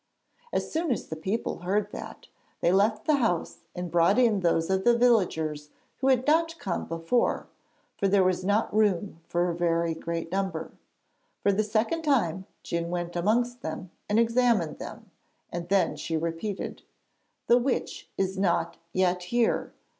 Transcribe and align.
As 0.51 0.71
soon 0.71 0.89
as 0.91 1.05
the 1.09 1.15
people 1.15 1.59
heard 1.59 1.91
that, 1.91 2.25
they 2.61 2.71
left 2.71 3.05
the 3.05 3.17
house 3.17 3.67
and 3.75 3.91
brought 3.91 4.17
in 4.17 4.39
those 4.39 4.71
of 4.71 4.83
the 4.83 4.97
villagers 4.97 5.69
who 5.97 6.07
had 6.07 6.25
not 6.25 6.57
come 6.57 6.87
before, 6.87 7.45
for 7.99 8.07
there 8.07 8.23
was 8.23 8.43
not 8.43 8.75
room 8.75 9.19
for 9.27 9.47
a 9.47 9.53
very 9.55 9.93
great 9.93 10.31
number. 10.31 10.71
For 11.43 11.51
the 11.51 11.63
second 11.63 12.01
time 12.01 12.47
Djun 12.63 12.87
went 12.89 13.15
among 13.15 13.45
them 13.61 13.91
and 14.09 14.17
examined 14.19 14.79
them, 14.79 15.11
and 15.51 15.69
then 15.69 15.95
she 15.97 16.17
repeated: 16.17 16.81
'The 17.45 17.59
witch 17.59 18.09
is 18.17 18.39
not 18.39 18.77
yet 18.93 19.25
here.' 19.25 19.71